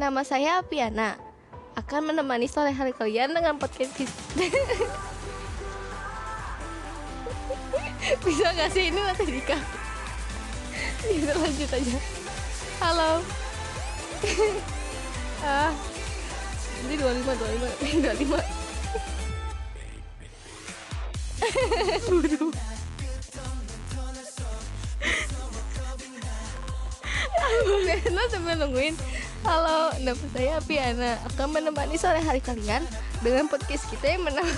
[0.00, 1.20] Nama saya Apiana
[1.76, 3.92] Akan menemani sore hari kalian dengan podcast
[8.24, 9.60] Bisa gak sih ini nanti Dika
[11.04, 11.96] Bisa lanjut aja.
[12.80, 13.20] Halo.
[15.40, 15.72] Ah.
[16.84, 18.36] Ini 25, 25 25
[22.12, 22.69] Waduh
[28.14, 28.94] Lo sambil nungguin.
[29.42, 31.18] Halo, nama saya Piana.
[31.26, 32.84] Akan menemani sore hari kalian
[33.24, 34.46] Dengan podcast kita yang menang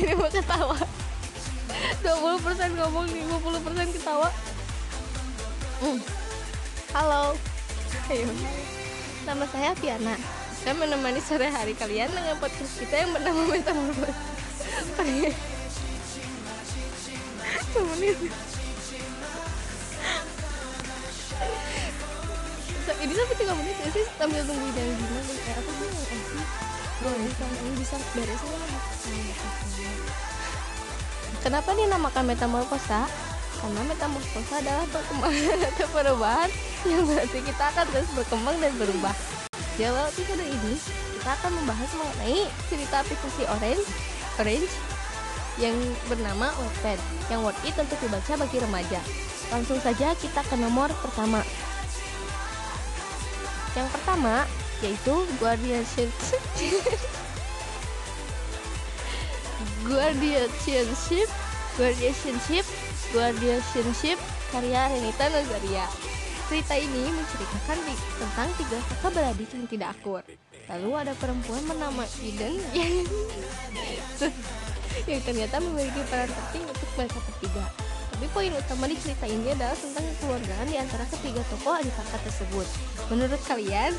[0.00, 0.78] Ini mau ketawa.
[2.00, 4.28] 20% ngomong nih 50% ketawa.
[5.84, 6.00] Hmm.
[6.96, 7.36] Halo.
[8.08, 8.26] Ayo.
[9.28, 10.16] Nama saya Piana.
[10.64, 14.39] Saya menemani sore hari kalian dengan podcast kita yang bernama Metamorphose
[17.70, 18.16] Temenin
[23.00, 26.44] Ini sampai 3 menit ya sih sambil tungguin yang gimana Kayak aku bingung eh sih
[27.00, 28.42] Boleh kan ini bisa beres
[31.40, 33.08] Kenapa dinamakan metamorfosa?
[33.60, 36.50] Karena metamorfosa adalah perkembangan atau perubahan
[36.84, 39.16] yang berarti kita akan terus berkembang dan berubah.
[39.80, 40.76] Dalam episode ini,
[41.16, 43.88] kita akan membahas mengenai cerita aplikasi Orange,
[44.38, 44.70] Orange
[45.58, 45.74] yang
[46.06, 46.98] bernama Wattpad,
[47.32, 49.00] yang worth it untuk dibaca bagi remaja.
[49.50, 51.42] Langsung saja kita ke nomor pertama.
[53.74, 54.46] Yang pertama
[54.80, 56.08] yaitu Guardianship
[59.88, 61.28] Guardianship
[61.76, 62.66] Guardianship
[63.12, 64.18] Guardianship
[64.50, 65.86] karya Renita Nazaria
[66.50, 67.78] Cerita ini menceritakan
[68.18, 70.24] tentang tiga kakak beradik yang tidak akur
[70.68, 72.94] Lalu ada perempuan bernama Eden yang,
[75.10, 77.64] yang ternyata memiliki peran penting untuk mereka bertiga
[78.12, 82.20] Tapi poin utama di cerita ini adalah tentang kekeluargaan di antara ketiga tokoh adik kakak
[82.28, 82.66] tersebut
[83.08, 83.92] Menurut kalian,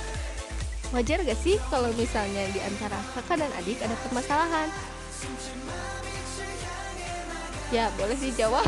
[0.93, 4.69] wajar gak sih kalau misalnya di antara kakak dan adik ada permasalahan?
[7.71, 8.67] Ya, boleh dijawab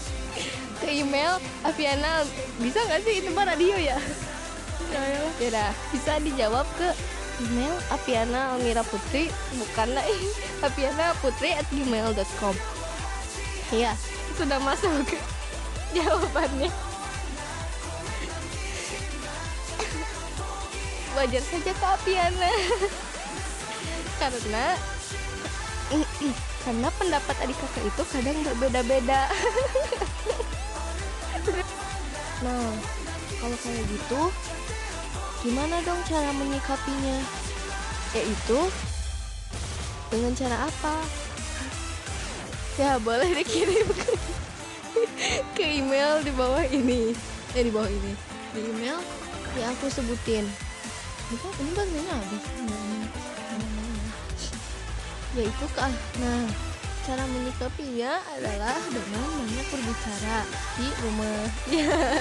[0.80, 2.24] ke email Aviana.
[2.56, 4.00] Bisa nggak sih itu mah radio ya?
[4.90, 6.88] Ya, ya udah, bisa dijawab ke
[7.40, 9.32] email Aviana Almira Putri.
[9.56, 10.04] Bukan lah
[10.66, 12.56] Aviana Putri at gmail.com
[13.70, 13.94] ya
[14.34, 15.06] sudah masuk
[15.96, 16.70] jawabannya.
[21.14, 22.50] Wajar saja ke Aviana.
[24.18, 24.74] Karena
[26.60, 29.32] karena pendapat adik kakak itu kadang berbeda-beda
[32.40, 32.72] nah
[33.40, 34.20] kalau kayak gitu
[35.40, 37.18] gimana dong cara menyikapinya?
[38.12, 38.60] Yaitu
[40.10, 40.94] dengan cara apa?
[42.76, 44.12] Ya boleh dikirim ke,
[45.56, 47.12] ke email di bawah ini.
[47.56, 48.12] Eh di bawah ini.
[48.56, 48.98] Di email
[49.56, 50.44] yang aku sebutin.
[51.30, 52.44] Ini kan ini habis
[55.38, 55.86] yaitu ke
[56.18, 56.42] nah
[57.06, 60.38] cara menyikapinya adalah dengan banyak berbicara
[60.78, 61.42] di rumah.
[61.80, 62.18] Ya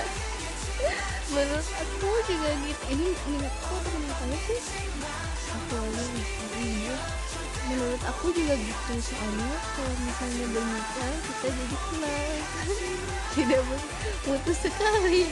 [1.30, 2.84] menurut aku juga gitu.
[2.94, 4.62] Ini menurut aku saya sih?
[5.50, 6.24] Aku lagi
[6.60, 6.94] ini
[7.70, 12.34] menurut aku juga gitu soalnya kalau misalnya bermitra kita jadi kenal
[13.38, 13.62] tidak
[14.26, 15.24] putus sekali.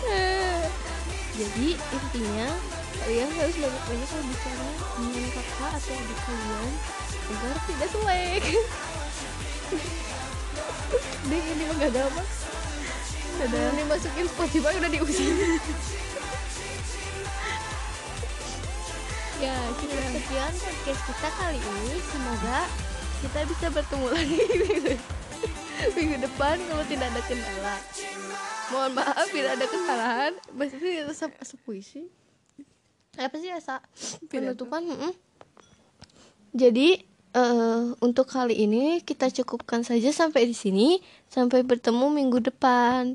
[1.40, 2.48] Jadi intinya
[3.00, 4.68] kalian harus banyak-banyak berbicara
[5.00, 6.68] dengan kakak atau adik kalian
[7.30, 8.44] agar tidak selek
[11.30, 12.28] deh ini mah gak gampang
[13.40, 15.32] udah dimasukin Spotify udah diusir.
[19.40, 21.96] Ya kita sekian podcast kita kali ini.
[22.12, 22.60] Semoga
[23.24, 24.40] kita bisa bertemu lagi
[25.96, 27.76] minggu depan kalau tidak ada kendala.
[28.68, 30.32] Mohon maaf bila ada kesalahan.
[30.52, 31.32] Maksudnya resep
[31.64, 32.04] puisi
[33.18, 33.82] apa sih asa
[34.30, 35.12] penutupan mm -mm.
[36.56, 37.02] jadi
[37.34, 40.88] uh, untuk kali ini kita cukupkan saja sampai di sini.
[41.30, 43.14] Sampai bertemu minggu depan